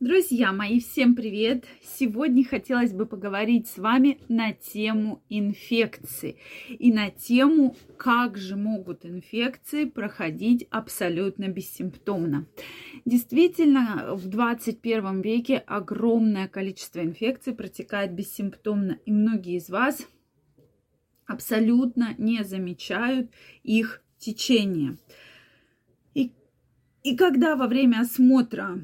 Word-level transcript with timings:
Друзья 0.00 0.52
мои, 0.52 0.78
всем 0.78 1.16
привет! 1.16 1.64
Сегодня 1.82 2.44
хотелось 2.44 2.92
бы 2.92 3.04
поговорить 3.04 3.66
с 3.66 3.78
вами 3.78 4.20
на 4.28 4.52
тему 4.52 5.24
инфекции 5.28 6.36
и 6.68 6.92
на 6.92 7.10
тему, 7.10 7.74
как 7.96 8.36
же 8.36 8.54
могут 8.54 9.04
инфекции 9.04 9.86
проходить 9.86 10.68
абсолютно 10.70 11.48
бессимптомно. 11.48 12.46
Действительно, 13.06 14.14
в 14.14 14.28
21 14.28 15.20
веке 15.20 15.56
огромное 15.66 16.46
количество 16.46 17.00
инфекций 17.00 17.52
протекает 17.52 18.12
бессимптомно, 18.12 19.00
и 19.04 19.10
многие 19.10 19.56
из 19.56 19.68
вас 19.68 20.06
абсолютно 21.26 22.14
не 22.18 22.44
замечают 22.44 23.32
их 23.64 24.00
течение. 24.16 24.96
И, 26.14 26.30
и 27.02 27.16
когда 27.16 27.56
во 27.56 27.66
время 27.66 28.02
осмотра 28.02 28.78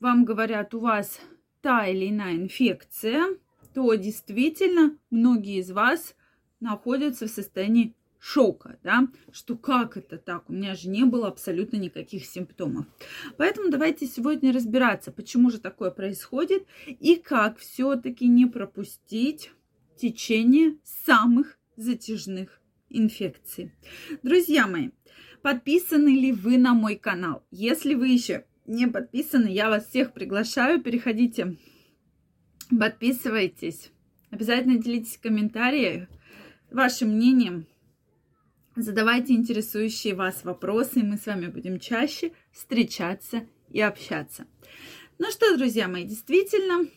вам 0.00 0.24
говорят, 0.24 0.74
у 0.74 0.80
вас 0.80 1.20
та 1.60 1.86
или 1.86 2.08
иная 2.08 2.34
инфекция, 2.34 3.26
то 3.74 3.94
действительно 3.94 4.96
многие 5.10 5.60
из 5.60 5.70
вас 5.70 6.16
находятся 6.58 7.26
в 7.26 7.30
состоянии 7.30 7.94
шока, 8.18 8.78
да, 8.82 9.08
что 9.30 9.56
как 9.56 9.96
это 9.96 10.18
так, 10.18 10.48
у 10.50 10.52
меня 10.52 10.74
же 10.74 10.88
не 10.88 11.04
было 11.04 11.28
абсолютно 11.28 11.76
никаких 11.76 12.24
симптомов. 12.26 12.86
Поэтому 13.36 13.70
давайте 13.70 14.06
сегодня 14.06 14.52
разбираться, 14.52 15.12
почему 15.12 15.50
же 15.50 15.58
такое 15.58 15.90
происходит 15.90 16.66
и 16.86 17.16
как 17.16 17.58
все-таки 17.58 18.26
не 18.26 18.46
пропустить 18.46 19.52
течение 19.96 20.78
самых 20.84 21.58
затяжных 21.76 22.60
инфекций. 22.90 23.72
Друзья 24.22 24.66
мои, 24.66 24.90
подписаны 25.42 26.08
ли 26.08 26.32
вы 26.32 26.58
на 26.58 26.74
мой 26.74 26.96
канал? 26.96 27.42
Если 27.50 27.94
вы 27.94 28.08
еще 28.08 28.44
не 28.70 28.86
подписаны, 28.86 29.48
я 29.48 29.68
вас 29.68 29.88
всех 29.88 30.12
приглашаю. 30.12 30.80
Переходите, 30.80 31.56
подписывайтесь. 32.70 33.90
Обязательно 34.30 34.78
делитесь 34.78 35.16
в 35.16 35.20
вашим 36.70 37.08
мнением. 37.08 37.66
Задавайте 38.76 39.34
интересующие 39.34 40.14
вас 40.14 40.44
вопросы, 40.44 41.00
и 41.00 41.02
мы 41.02 41.16
с 41.16 41.26
вами 41.26 41.48
будем 41.48 41.80
чаще 41.80 42.32
встречаться 42.52 43.44
и 43.70 43.80
общаться. 43.80 44.46
Ну 45.18 45.30
что, 45.32 45.56
друзья 45.56 45.88
мои, 45.88 46.04
действительно, 46.04 46.88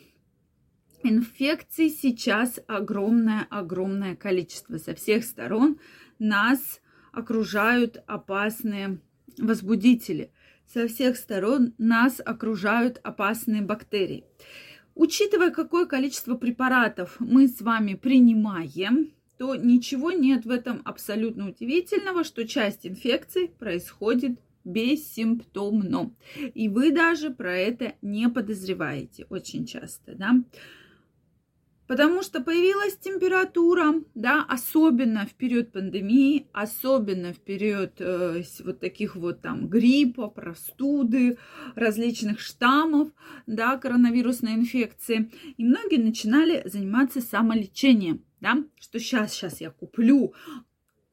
инфекций 1.01 1.89
сейчас 1.89 2.59
огромное-огромное 2.67 4.15
количество. 4.15 4.77
Со 4.77 4.93
всех 4.93 5.25
сторон 5.25 5.79
нас 6.19 6.81
окружают 7.11 7.97
опасные 8.05 8.99
возбудители– 9.39 10.31
со 10.73 10.87
всех 10.87 11.17
сторон 11.17 11.73
нас 11.77 12.19
окружают 12.23 12.99
опасные 13.03 13.61
бактерии. 13.61 14.25
Учитывая, 14.95 15.51
какое 15.51 15.85
количество 15.85 16.35
препаратов 16.35 17.15
мы 17.19 17.47
с 17.47 17.61
вами 17.61 17.93
принимаем, 17.93 19.11
то 19.37 19.55
ничего 19.55 20.11
нет 20.11 20.45
в 20.45 20.51
этом 20.51 20.81
абсолютно 20.85 21.49
удивительного, 21.49 22.23
что 22.23 22.47
часть 22.47 22.87
инфекций 22.87 23.49
происходит 23.49 24.39
бессимптомно. 24.63 26.11
И 26.53 26.69
вы 26.69 26.91
даже 26.91 27.29
про 27.29 27.55
это 27.55 27.93
не 28.01 28.29
подозреваете 28.29 29.25
очень 29.29 29.65
часто, 29.65 30.15
да. 30.15 30.35
Потому 31.87 32.23
что 32.23 32.41
появилась 32.41 32.97
температура, 32.97 33.95
да, 34.15 34.45
особенно 34.47 35.25
в 35.25 35.33
период 35.33 35.71
пандемии, 35.71 36.47
особенно 36.53 37.33
в 37.33 37.39
период 37.39 37.99
э, 37.99 38.43
вот 38.63 38.79
таких 38.79 39.15
вот 39.15 39.41
там 39.41 39.67
гриппа, 39.67 40.29
простуды, 40.29 41.37
различных 41.75 42.39
штаммов, 42.39 43.09
да, 43.47 43.77
коронавирусной 43.77 44.53
инфекции. 44.53 45.31
И 45.57 45.65
многие 45.65 45.97
начинали 45.97 46.61
заниматься 46.65 47.19
самолечением, 47.19 48.23
да, 48.39 48.63
что 48.79 48.99
сейчас, 48.99 49.33
сейчас 49.33 49.59
я 49.59 49.69
куплю 49.69 50.33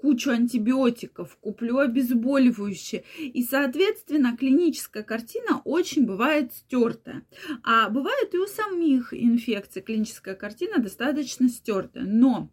кучу 0.01 0.31
антибиотиков, 0.31 1.37
куплю 1.41 1.79
обезболивающее. 1.79 3.05
И, 3.19 3.43
соответственно, 3.43 4.37
клиническая 4.37 5.03
картина 5.03 5.61
очень 5.65 6.07
бывает 6.07 6.53
стертая. 6.53 7.23
А 7.63 7.89
бывает 7.91 8.35
и 8.35 8.39
у 8.39 8.47
самих 8.47 9.13
инфекций 9.13 9.83
клиническая 9.83 10.35
картина 10.35 10.79
достаточно 10.79 11.49
стертая. 11.49 12.05
Но 12.05 12.51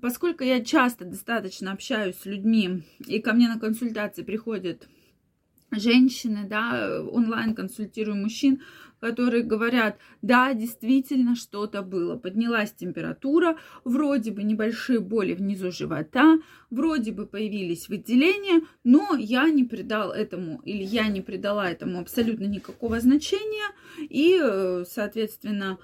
поскольку 0.00 0.44
я 0.44 0.64
часто 0.64 1.04
достаточно 1.04 1.72
общаюсь 1.72 2.16
с 2.16 2.26
людьми, 2.26 2.82
и 3.06 3.20
ко 3.20 3.32
мне 3.32 3.48
на 3.48 3.58
консультации 3.58 4.22
приходят 4.22 4.88
женщины, 5.70 6.46
да, 6.48 7.02
онлайн 7.02 7.54
консультирую 7.54 8.16
мужчин, 8.16 8.62
которые 9.00 9.42
говорят, 9.42 9.98
да, 10.22 10.54
действительно 10.54 11.36
что-то 11.36 11.82
было. 11.82 12.16
Поднялась 12.16 12.72
температура, 12.72 13.56
вроде 13.84 14.32
бы 14.32 14.42
небольшие 14.42 15.00
боли 15.00 15.34
внизу 15.34 15.70
живота, 15.70 16.38
вроде 16.70 17.12
бы 17.12 17.26
появились 17.26 17.88
выделения, 17.88 18.62
но 18.84 19.14
я 19.16 19.48
не 19.50 19.64
придал 19.64 20.10
этому, 20.10 20.60
или 20.64 20.82
я 20.82 21.08
не 21.08 21.20
придала 21.20 21.70
этому 21.70 22.00
абсолютно 22.00 22.44
никакого 22.44 23.00
значения, 23.00 23.70
и, 23.98 24.38
э, 24.40 24.84
соответственно, 24.88 25.78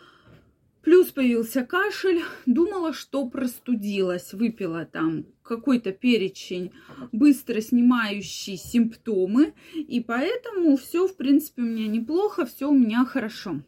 Плюс 0.85 1.11
появился 1.11 1.65
кашель, 1.65 2.23
думала, 2.45 2.93
что 2.93 3.27
простудилась, 3.27 4.35
выпила 4.35 4.85
там 4.85 5.25
какой-то 5.43 5.93
перечень, 5.93 6.73
быстро 7.11 7.63
снимающий 7.63 8.59
симптомы, 8.59 9.55
и 9.75 10.01
поэтому 10.01 10.77
все, 10.77 11.09
в 11.09 11.17
принципе, 11.17 11.63
у 11.63 11.65
меня 11.65 11.87
неплохо, 11.87 12.45
все 12.45 12.69
у 12.69 12.75
меня 12.75 13.07
хорошо. 13.07 13.63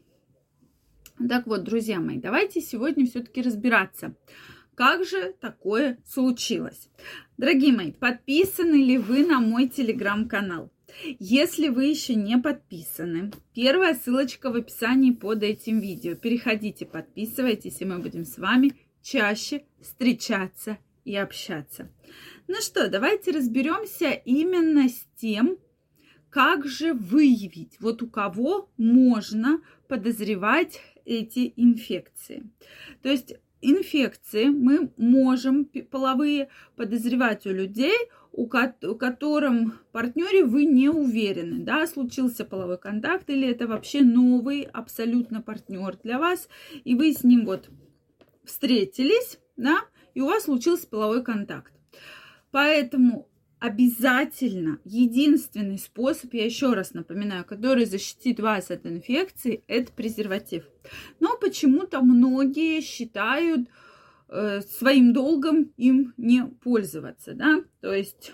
Так 1.26 1.46
вот, 1.46 1.64
друзья 1.64 2.00
мои, 2.00 2.18
давайте 2.18 2.60
сегодня 2.60 3.06
все-таки 3.06 3.40
разбираться, 3.40 4.14
как 4.74 5.06
же 5.06 5.34
такое 5.40 5.98
случилось. 6.04 6.90
Дорогие 7.38 7.72
мои, 7.72 7.92
подписаны 7.92 8.76
ли 8.76 8.98
вы 8.98 9.24
на 9.24 9.40
мой 9.40 9.68
телеграм-канал? 9.68 10.70
Если 11.18 11.68
вы 11.68 11.86
еще 11.86 12.14
не 12.14 12.38
подписаны, 12.38 13.32
первая 13.54 13.94
ссылочка 13.94 14.50
в 14.50 14.56
описании 14.56 15.12
под 15.12 15.42
этим 15.42 15.80
видео. 15.80 16.14
Переходите, 16.14 16.86
подписывайтесь, 16.86 17.80
и 17.80 17.84
мы 17.84 17.98
будем 17.98 18.24
с 18.24 18.38
вами 18.38 18.74
чаще 19.02 19.64
встречаться 19.80 20.78
и 21.04 21.14
общаться. 21.16 21.90
Ну 22.48 22.56
что, 22.60 22.88
давайте 22.88 23.30
разберемся 23.30 24.10
именно 24.10 24.88
с 24.88 25.06
тем, 25.16 25.58
как 26.30 26.66
же 26.66 26.92
выявить, 26.92 27.80
вот 27.80 28.02
у 28.02 28.08
кого 28.08 28.70
можно 28.76 29.60
подозревать 29.88 30.80
эти 31.04 31.52
инфекции. 31.56 32.50
То 33.02 33.08
есть 33.08 33.36
инфекции 33.60 34.46
мы 34.46 34.92
можем 34.96 35.64
половые 35.64 36.48
подозревать 36.76 37.46
у 37.46 37.50
людей, 37.50 37.96
у, 38.32 38.46
ко- 38.46 38.76
у 38.82 38.94
котором 38.94 39.74
партнере 39.92 40.44
вы 40.44 40.66
не 40.66 40.88
уверены, 40.88 41.64
да, 41.64 41.86
случился 41.86 42.44
половой 42.44 42.78
контакт 42.78 43.28
или 43.30 43.48
это 43.48 43.66
вообще 43.66 44.02
новый 44.02 44.62
абсолютно 44.62 45.40
партнер 45.40 45.96
для 46.02 46.18
вас, 46.18 46.48
и 46.84 46.94
вы 46.94 47.12
с 47.12 47.24
ним 47.24 47.46
вот 47.46 47.70
встретились, 48.44 49.38
да, 49.56 49.78
и 50.14 50.20
у 50.20 50.26
вас 50.26 50.44
случился 50.44 50.86
половой 50.86 51.24
контакт. 51.24 51.72
Поэтому 52.50 53.28
обязательно 53.58 54.78
единственный 54.84 55.78
способ, 55.78 56.34
я 56.34 56.44
еще 56.44 56.72
раз 56.72 56.94
напоминаю, 56.94 57.44
который 57.44 57.84
защитит 57.84 58.40
вас 58.40 58.70
от 58.70 58.86
инфекции, 58.86 59.64
это 59.66 59.92
презерватив. 59.92 60.64
Но 61.20 61.36
почему-то 61.38 62.00
многие 62.02 62.80
считают, 62.80 63.68
Э, 64.28 64.60
своим 64.60 65.12
долгом 65.12 65.72
им 65.76 66.12
не 66.16 66.44
пользоваться, 66.44 67.34
да, 67.34 67.62
то 67.80 67.92
есть 67.92 68.32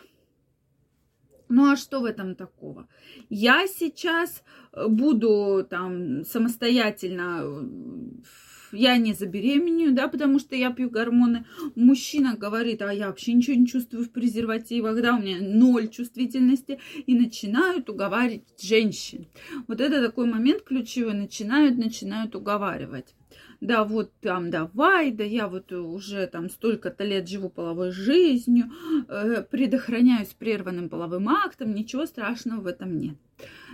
ну 1.51 1.71
а 1.71 1.77
что 1.77 2.01
в 2.01 2.07
этом 2.07 2.35
такого? 2.35 2.89
Я 3.29 3.67
сейчас 3.67 4.43
э, 4.73 4.89
буду 4.89 5.67
там 5.69 6.25
самостоятельно, 6.25 7.43
э, 7.43 7.63
я 8.73 8.97
не 8.97 9.13
забеременею, 9.13 9.93
да, 9.93 10.09
потому 10.09 10.39
что 10.39 10.57
я 10.57 10.71
пью 10.71 10.91
гормоны. 10.91 11.45
Мужчина 11.75 12.37
говорит, 12.37 12.83
а 12.83 12.93
я 12.93 13.09
вообще 13.09 13.33
ничего 13.33 13.57
не 13.57 13.67
чувствую 13.67 14.05
в 14.05 14.11
презервативах, 14.11 15.01
да, 15.01 15.17
у 15.17 15.21
меня 15.21 15.39
ноль 15.41 15.89
чувствительности, 15.89 16.81
и 17.07 17.15
начинают 17.15 17.89
уговаривать 17.89 18.43
женщин. 18.61 19.27
Вот 19.69 19.81
это 19.81 20.05
такой 20.05 20.27
момент 20.27 20.63
ключевой, 20.63 21.15
начинают, 21.15 21.79
начинают 21.79 22.35
уговаривать 22.35 23.15
да, 23.63 23.85
вот 23.85 24.13
там 24.21 24.51
давай, 24.51 25.13
да 25.13 25.23
я 25.23 25.47
вот 25.47 25.73
уже 25.73 26.27
там 26.27 26.51
столько-то 26.51 27.05
лет 27.05 27.29
живу 27.29 27.49
половой 27.49 27.93
жизнью, 27.93 28.73
э, 29.09 29.45
предохраняюсь 29.49 30.35
прерванным 30.37 30.89
половым 30.89 31.29
актом, 31.29 31.73
ничего 31.73 32.05
страшного 32.07 32.61
в 32.61 32.67
этом 32.67 32.99
нет. 32.99 33.17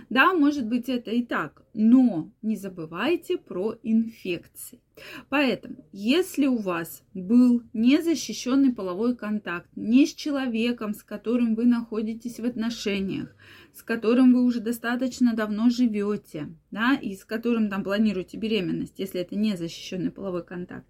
Да, 0.09 0.33
может 0.33 0.65
быть 0.65 0.89
это 0.89 1.11
и 1.11 1.23
так, 1.23 1.63
но 1.73 2.31
не 2.41 2.55
забывайте 2.55 3.37
про 3.37 3.75
инфекции. 3.83 4.81
Поэтому, 5.29 5.85
если 5.91 6.47
у 6.47 6.57
вас 6.57 7.03
был 7.13 7.61
незащищенный 7.73 8.73
половой 8.73 9.15
контакт 9.15 9.69
не 9.75 10.07
с 10.07 10.13
человеком, 10.13 10.93
с 10.93 11.03
которым 11.03 11.53
вы 11.55 11.65
находитесь 11.65 12.39
в 12.39 12.45
отношениях, 12.45 13.35
с 13.73 13.83
которым 13.83 14.33
вы 14.33 14.43
уже 14.43 14.59
достаточно 14.59 15.35
давно 15.35 15.69
живете, 15.69 16.49
да, 16.71 16.95
и 16.95 17.15
с 17.15 17.23
которым 17.23 17.69
там 17.69 17.83
планируете 17.83 18.37
беременность, 18.37 18.97
если 18.97 19.21
это 19.21 19.35
не 19.35 19.55
защищенный 19.55 20.11
половой 20.11 20.43
контакт, 20.43 20.87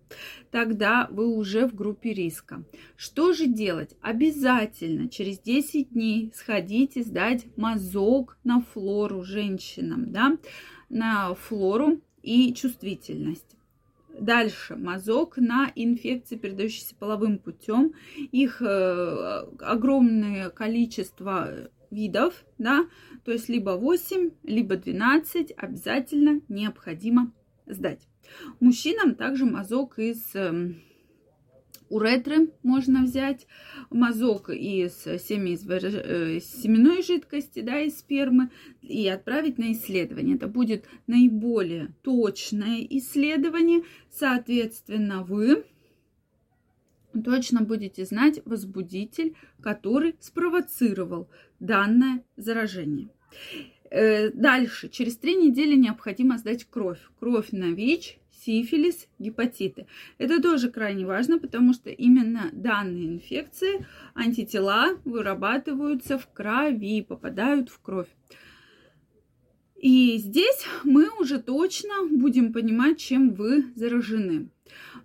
тогда 0.51 1.07
вы 1.11 1.27
уже 1.27 1.67
в 1.67 1.75
группе 1.75 2.13
риска. 2.13 2.63
Что 2.95 3.33
же 3.33 3.47
делать? 3.47 3.95
Обязательно 4.01 5.09
через 5.09 5.39
10 5.39 5.89
дней 5.89 6.31
сходите 6.35 7.03
сдать 7.03 7.45
мазок 7.55 8.37
на 8.43 8.61
флору 8.61 9.23
женщинам, 9.23 10.11
да, 10.11 10.37
на 10.89 11.33
флору 11.35 12.01
и 12.21 12.53
чувствительность. 12.53 13.55
Дальше 14.19 14.75
мазок 14.75 15.37
на 15.37 15.71
инфекции, 15.75 16.35
передающиеся 16.35 16.95
половым 16.95 17.37
путем. 17.37 17.93
Их 18.17 18.61
э, 18.61 19.45
огромное 19.59 20.49
количество 20.49 21.69
видов, 21.89 22.45
да, 22.57 22.85
то 23.23 23.31
есть 23.31 23.49
либо 23.49 23.71
8, 23.71 24.31
либо 24.43 24.75
12 24.75 25.53
обязательно 25.55 26.41
необходимо 26.49 27.31
сдать. 27.65 28.08
Мужчинам 28.59 29.15
также 29.15 29.45
мазок 29.45 29.99
из 29.99 30.35
э, 30.35 30.73
уретры 31.89 32.51
можно 32.63 33.03
взять, 33.03 33.47
мазок 33.89 34.49
из, 34.49 35.03
семи, 35.03 35.53
из 35.53 35.67
э, 35.69 36.39
семенной 36.39 37.03
жидкости, 37.03 37.61
да, 37.61 37.79
из 37.79 37.99
спермы, 37.99 38.51
и 38.81 39.07
отправить 39.07 39.57
на 39.57 39.71
исследование. 39.73 40.35
Это 40.35 40.47
будет 40.47 40.85
наиболее 41.07 41.93
точное 42.03 42.85
исследование. 42.89 43.83
Соответственно, 44.11 45.23
вы 45.23 45.65
точно 47.23 47.61
будете 47.61 48.05
знать 48.05 48.41
возбудитель, 48.45 49.35
который 49.61 50.15
спровоцировал 50.19 51.27
данное 51.59 52.23
заражение. 52.37 53.09
Э, 53.91 54.29
дальше, 54.31 54.89
через 54.89 55.17
три 55.17 55.35
недели 55.35 55.75
необходимо 55.75 56.37
сдать 56.37 56.65
кровь. 56.65 56.99
Кровь 57.19 57.51
на 57.51 57.71
ВИЧ, 57.71 58.19
сифилис, 58.31 59.07
гепатиты. 59.17 59.87
Это 60.17 60.41
тоже 60.41 60.69
крайне 60.69 61.05
важно, 61.05 61.39
потому 61.39 61.73
что 61.73 61.89
именно 61.89 62.49
данные 62.53 63.07
инфекции, 63.07 63.85
антитела 64.13 64.97
вырабатываются 65.05 66.17
в 66.19 66.27
крови, 66.31 67.01
попадают 67.01 67.69
в 67.69 67.79
кровь. 67.79 68.09
И 69.75 70.17
здесь 70.17 70.65
мы 70.83 71.09
уже 71.19 71.39
точно 71.39 72.05
будем 72.11 72.53
понимать, 72.53 72.99
чем 72.99 73.33
вы 73.33 73.65
заражены. 73.75 74.49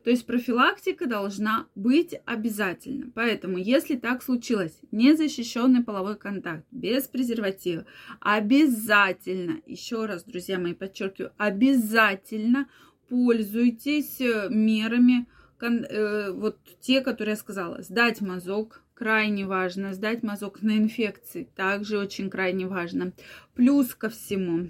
То 0.04 0.10
есть 0.10 0.26
профилактика 0.26 1.06
должна 1.06 1.66
быть 1.74 2.14
обязательно. 2.26 3.10
Поэтому, 3.14 3.56
если 3.56 3.96
так 3.96 4.22
случилось, 4.22 4.78
незащищенный 4.92 5.82
половой 5.82 6.16
контакт 6.16 6.66
без 6.70 7.04
презерватива, 7.04 7.86
обязательно, 8.20 9.62
еще 9.64 10.04
раз, 10.04 10.24
друзья 10.24 10.58
мои, 10.58 10.74
подчеркиваю, 10.74 11.32
обязательно 11.38 12.68
пользуйтесь 13.08 14.20
э, 14.20 14.48
мерами, 14.50 15.26
э, 15.62 16.32
вот 16.32 16.58
те, 16.80 17.00
которые 17.00 17.32
я 17.32 17.36
сказала. 17.36 17.80
Сдать 17.80 18.20
мазок, 18.20 18.82
крайне 18.92 19.46
важно. 19.46 19.94
Сдать 19.94 20.22
мазок 20.22 20.60
на 20.60 20.76
инфекции, 20.76 21.48
также 21.56 21.98
очень 21.98 22.28
крайне 22.28 22.66
важно. 22.66 23.14
Плюс 23.54 23.94
ко 23.94 24.10
всему, 24.10 24.68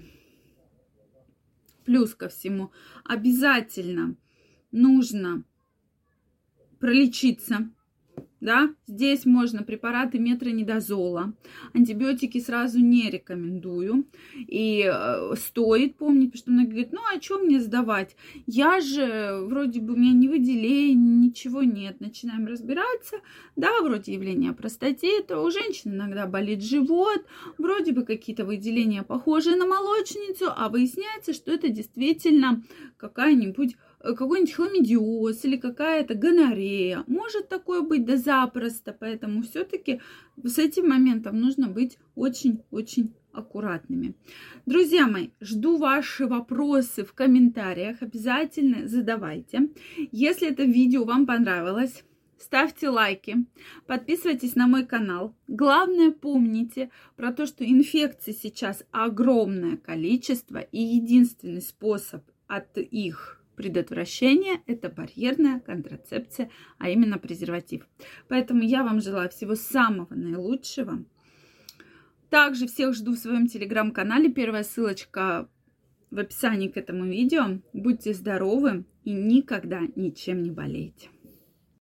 плюс 1.83 2.15
ко 2.15 2.29
всему, 2.29 2.71
обязательно 3.03 4.15
нужно 4.75 5.43
пролечиться 6.79 7.69
да, 8.45 8.69
здесь 8.85 9.25
можно 9.25 9.63
препараты 9.63 10.19
метронидозола, 10.19 11.33
антибиотики 11.73 12.39
сразу 12.39 12.79
не 12.79 13.09
рекомендую. 13.09 14.05
И 14.35 14.87
э, 14.87 15.35
стоит 15.35 15.95
помнить, 15.95 16.31
потому 16.31 16.37
что 16.37 16.51
многие 16.51 16.69
говорят, 16.69 16.91
ну 16.91 17.01
а 17.11 17.19
что 17.19 17.39
мне 17.39 17.59
сдавать? 17.59 18.15
Я 18.45 18.81
же, 18.81 19.39
вроде 19.45 19.81
бы, 19.81 19.93
у 19.93 19.97
меня 19.97 20.13
не 20.13 20.27
выделение, 20.27 21.27
ничего 21.27 21.63
нет. 21.63 21.99
Начинаем 21.99 22.45
разбираться, 22.45 23.17
да, 23.55 23.81
вроде 23.81 24.13
явления 24.13 24.53
простатита, 24.53 25.41
у 25.41 25.49
женщин 25.49 25.95
иногда 25.95 26.27
болит 26.27 26.61
живот, 26.61 27.25
вроде 27.57 27.93
бы 27.93 28.03
какие-то 28.03 28.45
выделения 28.45 29.01
похожие 29.01 29.55
на 29.55 29.65
молочницу, 29.65 30.51
а 30.55 30.69
выясняется, 30.69 31.33
что 31.33 31.51
это 31.51 31.69
действительно 31.69 32.63
какая-нибудь 32.97 33.75
какой-нибудь 34.13 34.53
хламидиоз 34.53 35.45
или 35.45 35.57
какая-то 35.57 36.15
гонорея. 36.15 37.03
Может 37.07 37.49
такое 37.49 37.81
быть, 37.81 38.05
да 38.05 38.17
запросто. 38.17 38.95
Поэтому 38.97 39.41
все-таки 39.41 40.01
с 40.43 40.59
этим 40.59 40.89
моментом 40.89 41.39
нужно 41.39 41.67
быть 41.67 41.97
очень-очень 42.15 43.13
аккуратными. 43.31 44.15
Друзья 44.65 45.07
мои, 45.07 45.29
жду 45.41 45.77
ваши 45.77 46.27
вопросы 46.27 47.03
в 47.03 47.13
комментариях. 47.13 48.01
Обязательно 48.01 48.87
задавайте. 48.87 49.69
Если 50.11 50.49
это 50.49 50.63
видео 50.63 51.03
вам 51.03 51.25
понравилось, 51.25 52.03
ставьте 52.37 52.89
лайки, 52.89 53.45
подписывайтесь 53.87 54.55
на 54.55 54.67
мой 54.67 54.85
канал. 54.85 55.35
Главное, 55.47 56.11
помните 56.11 56.89
про 57.15 57.33
то, 57.33 57.45
что 57.45 57.65
инфекций 57.65 58.33
сейчас 58.33 58.83
огромное 58.91 59.77
количество, 59.77 60.59
и 60.59 60.79
единственный 60.79 61.61
способ 61.61 62.23
от 62.47 62.77
их 62.77 63.44
предотвращение– 63.55 64.61
это 64.67 64.89
барьерная 64.89 65.59
контрацепция, 65.59 66.49
а 66.77 66.89
именно 66.89 67.17
презерватив. 67.17 67.87
Поэтому 68.27 68.61
я 68.61 68.83
вам 68.83 69.01
желаю 69.01 69.29
всего 69.29 69.55
самого 69.55 70.13
наилучшего. 70.13 71.03
Также 72.29 72.67
всех 72.67 72.93
жду 72.95 73.13
в 73.13 73.17
своем 73.17 73.47
телеграм-канале. 73.47 74.29
Первая 74.29 74.63
ссылочка 74.63 75.49
в 76.11 76.19
описании 76.19 76.67
к 76.67 76.77
этому 76.77 77.05
видео. 77.05 77.59
Будьте 77.73 78.13
здоровы 78.13 78.85
и 79.03 79.11
никогда 79.11 79.81
ничем 79.95 80.43
не 80.43 80.51
болейте. 80.51 81.09